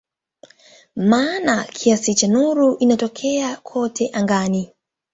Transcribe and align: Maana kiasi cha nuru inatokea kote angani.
Maana 0.95 1.63
kiasi 1.63 2.15
cha 2.15 2.27
nuru 2.27 2.75
inatokea 2.79 3.55
kote 3.57 4.09
angani. 4.13 4.73